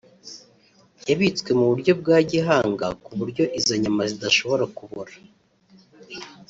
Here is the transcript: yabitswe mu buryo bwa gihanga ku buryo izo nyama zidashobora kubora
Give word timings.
yabitswe 1.09 1.49
mu 1.59 1.65
buryo 1.71 1.91
bwa 2.01 2.17
gihanga 2.31 2.85
ku 3.03 3.11
buryo 3.19 3.43
izo 3.59 3.73
nyama 3.83 4.03
zidashobora 4.11 4.63
kubora 4.77 5.13